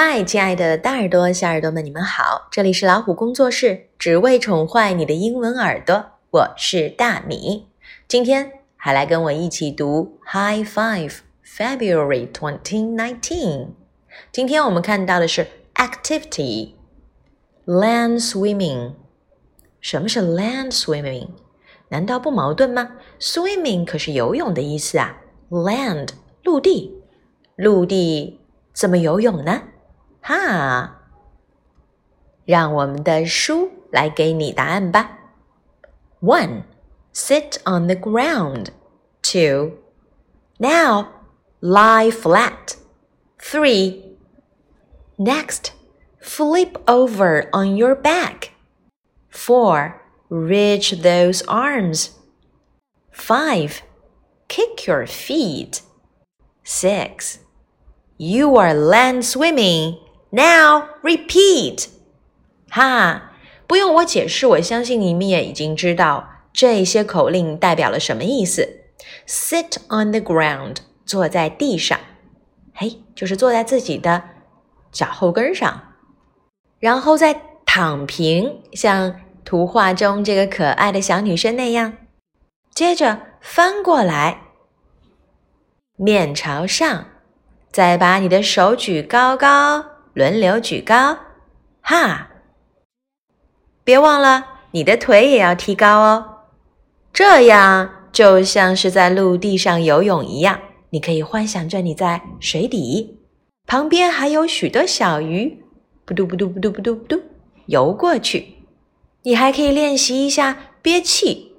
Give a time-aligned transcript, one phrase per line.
[0.00, 2.46] 嗨，亲爱的大耳朵、小耳朵们，你们好！
[2.52, 6.12] 这里是老虎工作室，只为宠坏你的英文耳朵。
[6.30, 7.66] 我是大米，
[8.06, 13.70] 今天还来跟我一起读 High Five February 2019。
[14.30, 16.74] 今天我们看到的是 Activity
[17.66, 18.92] Land Swimming。
[19.80, 21.30] 什么是 Land Swimming？
[21.88, 25.18] 难道不矛盾吗？Swimming 可是游泳的意思啊。
[25.50, 26.10] Land
[26.44, 27.02] 陆地，
[27.56, 28.40] 陆地
[28.72, 29.60] 怎么游泳呢？
[30.27, 31.01] 哈，
[32.45, 35.19] 让我们的书来给你答案吧。
[36.21, 36.63] One,
[37.13, 38.69] sit on the ground.
[39.21, 39.77] Two,
[40.57, 41.07] now
[41.61, 42.77] lie flat.
[43.39, 44.15] Three,
[45.17, 45.71] next
[46.21, 48.51] flip over on your back.
[49.29, 52.11] Four, reach those arms.
[53.11, 53.81] Five,
[54.47, 55.81] kick your feet.
[56.63, 57.39] Six,
[58.17, 59.97] you are land swimming.
[60.30, 61.86] Now repeat，
[62.68, 63.32] 哈，
[63.66, 68.80] 不用我解释，我相信你们也已经知道这些口令代表了什么意思。
[69.26, 71.98] Sit on the ground，坐在地上，
[72.74, 74.22] 嘿，就是坐在自己的
[74.92, 75.94] 脚后跟上，
[76.78, 81.94] 然后再躺平，像图画中这个可爱的小女生那样。
[82.74, 84.42] 接着翻过来，
[85.96, 87.06] 面朝上，
[87.72, 89.97] 再把你的手举高高。
[90.18, 91.16] 轮流举高，
[91.80, 92.30] 哈！
[93.84, 96.38] 别忘了，你的腿也要提高哦。
[97.12, 100.58] 这样就像是在陆地上游泳一样，
[100.90, 103.20] 你可以幻想着你在水底，
[103.64, 105.62] 旁边还有许多小鱼，
[106.04, 107.22] 不嘟不嘟不嘟不嘟不嘟
[107.66, 108.54] 游过去。
[109.22, 111.52] 你还可以练习一下憋气，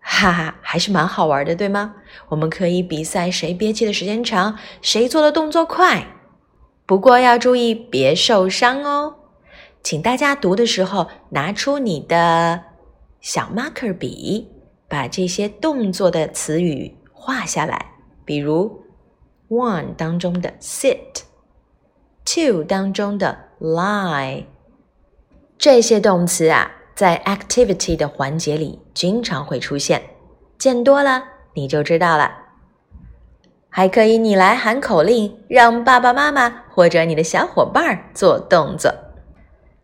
[0.00, 1.94] 哈哈，还是蛮好玩的，对吗？
[2.30, 6.08] 我们可以比赛谁憋气的时间长，谁做的动作快。
[6.86, 9.14] 不过要注意别受伤哦，
[9.82, 12.62] 请大家读的时候拿出你的
[13.20, 14.50] 小 marker 笔，
[14.86, 17.92] 把这些动作的词语画下来。
[18.26, 18.84] 比如
[19.48, 24.44] one 当中的 sit，two 当中的 lie，
[25.56, 30.02] 这些动词啊，在 activity 的环节里经常会出现，
[30.58, 32.43] 见多了你就知道了。
[33.73, 38.93] 还可以，你来喊口令，让爸爸妈妈或者你的小伙伴做动作。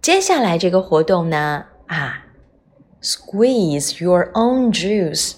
[0.00, 2.24] 接下来这个活动呢，啊，
[3.02, 5.34] squeeze your own juice，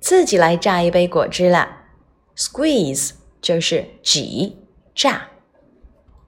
[0.00, 1.68] 自己来榨一杯果汁了。
[2.36, 4.58] squeeze 就是挤
[4.94, 5.28] 榨。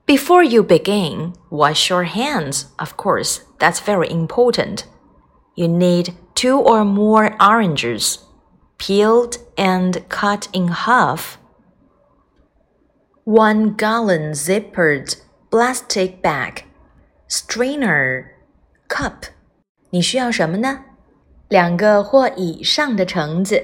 [0.07, 2.67] Before you begin, wash your hands.
[2.77, 4.85] Of course, that's very important.
[5.57, 8.19] You need two or more oranges,
[8.79, 11.39] peeled and cut in half
[13.32, 15.16] One gallon zippered
[15.50, 16.66] plastic bag,
[17.30, 18.26] strainer,
[18.90, 19.30] cup。
[19.92, 20.82] 你需要什么呢？
[21.48, 23.64] 两个或以上的橙子，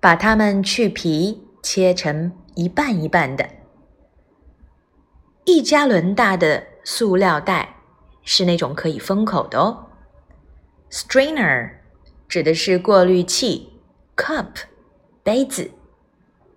[0.00, 3.46] 把它们去皮，切成一半一半的。
[5.44, 7.76] 一加仑大的塑料袋
[8.22, 9.88] 是那种可以封口的哦。
[10.90, 11.72] Strainer
[12.26, 13.74] 指的是过滤器
[14.16, 14.46] ，cup
[15.22, 15.70] 杯子。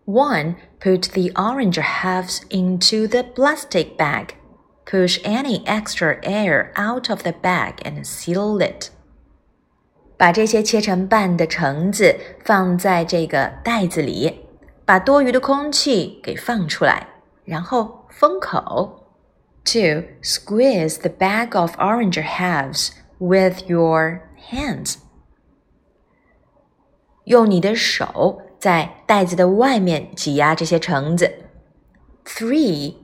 [0.06, 4.36] One, put the orange halves into the plastic bag.
[4.86, 8.90] Push any extra air out of the bag and seal it.
[10.16, 14.46] 把这些切成半的橙子放在这个袋子里，
[14.84, 17.06] 把多余的空气给放出来，
[17.44, 19.04] 然后封口。
[19.64, 24.96] Two, squeeze the bag of orange halves with your hands.
[27.24, 31.30] 用你的手 在袋子的外面挤压这些橙子。
[32.24, 32.94] Three,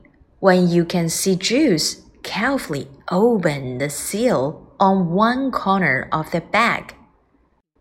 [0.40, 6.94] when you can see juice, carefully open the seal on one corner of the bag.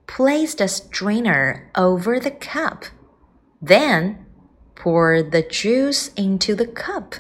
[0.06, 2.86] Place the strainer over the cup.
[3.66, 4.16] Then
[4.76, 7.20] pour the juice into the cup.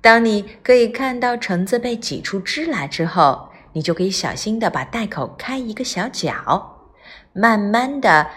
[0.00, 6.90] 当你可以看到橙子被挤出汁来之后，你就可以小心的把袋口开一个小角，
[7.32, 8.28] 慢慢的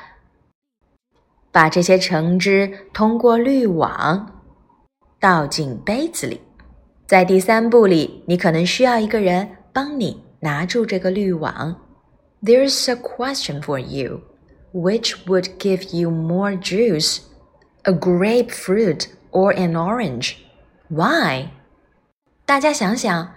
[1.52, 4.40] 把这些橙汁通过滤网
[5.18, 6.40] 倒进杯子里。
[7.06, 11.76] 在第三步里，你可能需要一个人帮你拿住这个滤网。
[12.42, 14.22] There's a question for you:
[14.72, 17.18] Which would give you more juice,
[17.82, 20.34] a grapefruit or an orange?
[20.88, 21.48] Why?
[22.46, 23.34] 大家想想，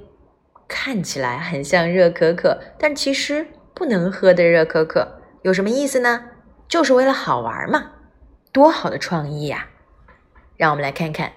[0.69, 6.25] 看起来很像热可可，但其实不能喝的热可可，有什么意思呢？
[6.69, 7.93] 就是为了好玩嘛，
[8.53, 9.69] 多好的创意呀！
[10.57, 11.33] 让我们来看看，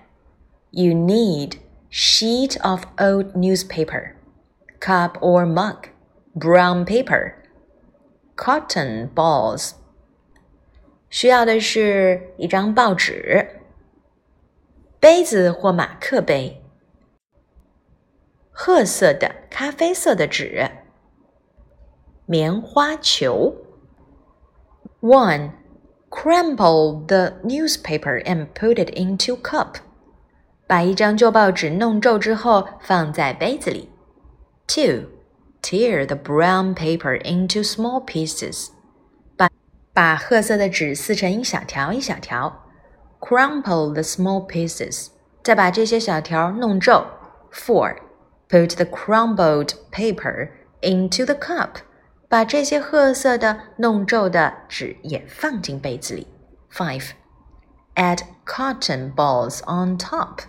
[0.71, 1.53] You need
[1.89, 4.15] sheet of old newspaper,
[4.81, 5.89] cup or mug,
[6.35, 7.35] brown paper,
[8.35, 9.71] cotton balls。
[11.09, 13.62] 需要的是一张报纸、
[15.06, 16.64] 杯子或马克杯、
[18.50, 20.69] 褐色的、咖啡色的纸、
[22.25, 23.55] 棉花球。
[25.00, 25.53] One,
[26.11, 29.76] crumple the newspaper and put it into cup.
[30.67, 33.88] 把一张旧报纸弄皱之后放在杯子里。
[34.67, 35.11] Two,
[35.62, 38.70] tear the brown paper into small pieces.
[39.37, 39.49] 把
[39.93, 42.65] 把褐色的纸撕成一小条一小条。
[43.28, 45.08] Crumple the small pieces.
[45.43, 47.05] 再把这些小条弄皱。
[47.52, 47.96] Four,
[48.49, 50.50] put the crumbled paper
[50.81, 51.81] into the cup.
[52.28, 56.28] 把这些褐色的弄皱的纸也放进杯子里。
[56.73, 57.11] Five,
[57.96, 60.44] add cotton balls on top.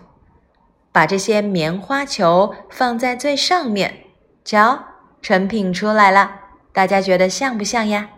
[0.92, 4.04] 把这些棉花球放在最上面。
[4.44, 4.84] 瞧，
[5.20, 6.30] 成品出来了，
[6.72, 8.10] 大家觉得像不像呀？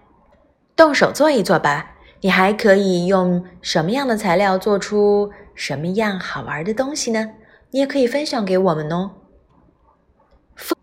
[0.77, 1.90] 动手做一做吧。
[2.22, 7.31] 你还可以用什么样的材料做出什么样好玩的东西呢？
[7.70, 9.12] 你也可以分享给我们哦。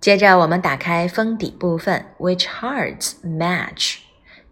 [0.01, 3.97] 接着我们打开封底部分，Which hearts match？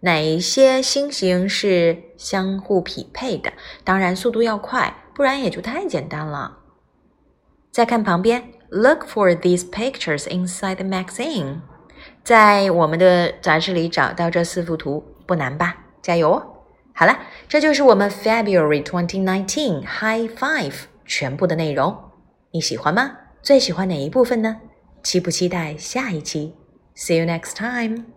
[0.00, 3.52] 哪一些星形是相互匹配的？
[3.82, 6.58] 当然速度要快，不然也就太简单了。
[7.72, 11.62] 再看旁边，Look for these pictures inside the magazine。
[12.22, 15.78] 在我们的杂志里找到这四幅图，不难吧？
[16.02, 16.55] 加油哦！
[16.98, 21.94] 好了，这就是我们 February 2019 High Five 全部的内容。
[22.52, 23.12] 你喜欢吗？
[23.42, 24.56] 最喜欢哪一部分呢？
[25.02, 26.54] 期不期待下一期
[26.96, 28.15] ？See you next time.